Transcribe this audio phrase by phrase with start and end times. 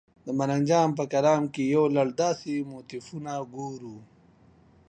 [0.25, 3.95] د ملنګ جان په کلام کې یو لړ داسې موتیفونه ګورو.